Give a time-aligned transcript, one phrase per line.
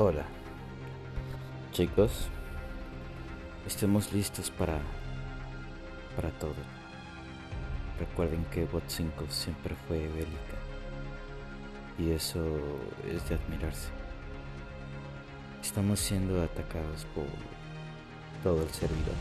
[0.00, 0.22] Hola,
[1.72, 2.28] chicos.
[3.66, 4.78] Estemos listos para
[6.14, 6.54] para todo.
[7.98, 10.56] Recuerden que Bot 5 siempre fue bélica
[11.98, 12.38] y eso
[13.12, 13.88] es de admirarse.
[15.60, 17.26] Estamos siendo atacados por
[18.44, 19.16] todo el servidor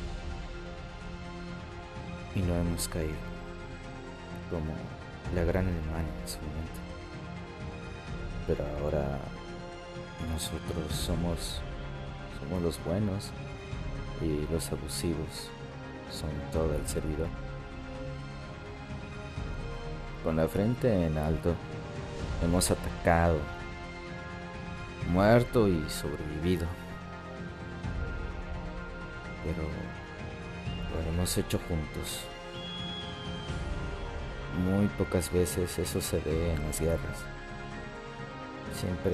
[2.35, 3.17] y no hemos caído
[4.51, 4.75] como
[5.33, 6.79] la gran Alemania en su momento.
[8.45, 9.19] Pero ahora
[10.31, 11.61] nosotros somos,
[12.39, 13.31] somos los buenos
[14.21, 15.49] y los abusivos
[16.11, 17.27] son todo el servidor.
[20.23, 21.53] Con la frente en alto,
[22.43, 23.39] hemos atacado,
[25.09, 26.67] muerto y sobrevivido.
[29.43, 32.21] Pero lo hemos hecho juntos.
[34.65, 37.19] Muy pocas veces eso se ve en las guerras.
[38.73, 39.13] Siempre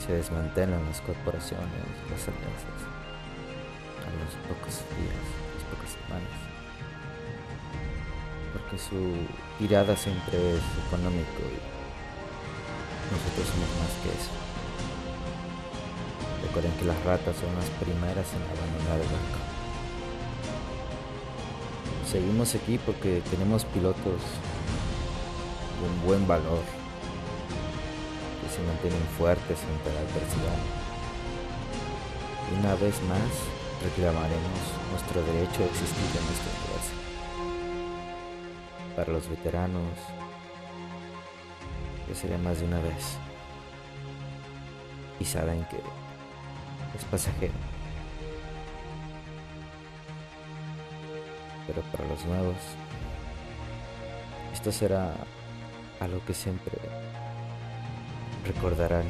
[0.00, 2.80] se desmantelan las corporaciones, las alianzas,
[4.00, 6.38] a los pocos días, a las pocas semanas.
[8.52, 11.60] Porque su tirada siempre es económico y
[13.12, 14.32] nosotros somos más que eso.
[16.46, 19.38] Recuerden que las ratas son las primeras en abandonar el barco.
[22.10, 24.20] Seguimos aquí porque tenemos pilotos
[25.78, 26.79] de un buen valor
[28.50, 30.58] se mantienen fuertes ante la adversidad.
[32.58, 33.30] Una vez más
[33.82, 36.94] reclamaremos nuestro derecho a existir en esta clase.
[38.96, 39.94] Para los veteranos,
[42.08, 43.16] que sería más de una vez.
[45.20, 45.76] Y saben que
[46.96, 47.52] es pasajero.
[51.68, 52.56] Pero para los nuevos,
[54.52, 55.14] esto será
[56.00, 56.76] algo que siempre
[58.44, 59.04] recordarán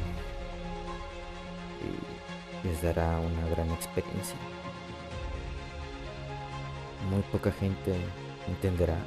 [1.81, 4.37] y les dará una gran experiencia.
[7.09, 7.95] Muy poca gente
[8.47, 8.97] entenderá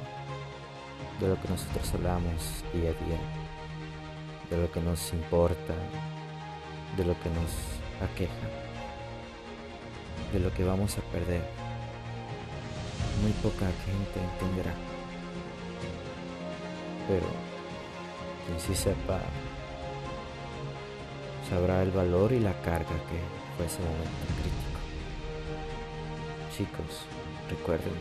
[1.19, 3.19] de lo que nosotros hablamos día a día,
[4.49, 5.73] de lo que nos importa,
[6.97, 7.51] de lo que nos
[8.01, 8.33] aqueja,
[10.33, 11.43] de lo que vamos a perder.
[13.21, 14.73] Muy poca gente entenderá.
[17.07, 17.27] Pero
[18.45, 19.19] quien sí sepa
[21.49, 23.19] sabrá el valor y la carga que
[23.55, 24.09] fue ese momento
[24.41, 24.75] crítico.
[26.55, 27.05] Chicos,
[27.49, 27.93] recuerden,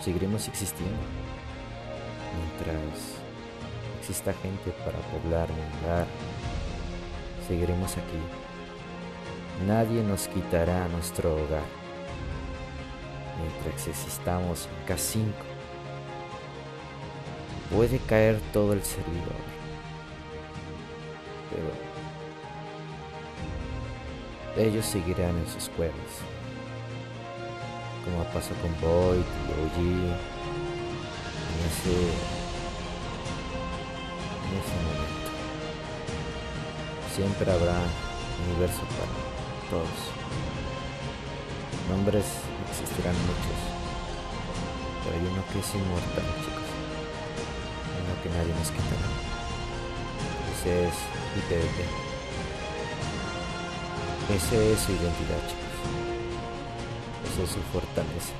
[0.00, 0.98] seguiremos existiendo.
[2.36, 3.16] Mientras
[3.98, 6.06] exista gente para poblar lugar,
[7.48, 8.20] seguiremos aquí.
[9.66, 11.64] Nadie nos quitará nuestro hogar.
[13.40, 15.32] Mientras existamos en K5,
[17.74, 19.59] puede caer todo el servidor.
[24.56, 25.94] Ellos seguirán en sus cuevas,
[28.04, 29.78] como pasó con Boyd y OG
[31.50, 31.96] en ese,
[34.46, 35.30] en ese momento.
[37.14, 37.78] Siempre habrá
[38.48, 39.06] universo para
[39.70, 40.00] todos.
[41.88, 42.24] Nombres
[42.70, 43.60] existirán muchos,
[45.04, 46.70] pero hay uno que es inmortal, chicos.
[47.98, 49.08] Uno que nadie nos quitará.
[50.54, 50.94] Ese es
[51.36, 52.09] IPVP.
[54.30, 55.74] Esa es su identidad, chicos.
[57.26, 58.30] Esa es su fortaleza.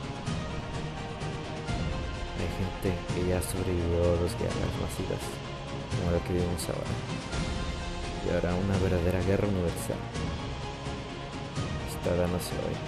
[2.38, 5.18] Hay gente que ya sobrevivió a dos guerras masivas,
[5.98, 6.94] como la que vivimos ahora.
[8.22, 9.98] Y ahora una verdadera guerra universal.
[11.90, 12.78] Está dándose hoy.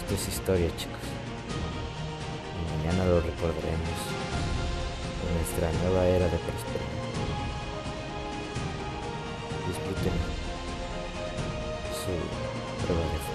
[0.00, 1.04] Esto es historia, chicos.
[2.56, 4.00] Y mañana lo recordaremos
[5.28, 7.04] en nuestra nueva era de prosperidad.
[9.68, 10.39] Disfruten
[12.18, 13.29] su prueba de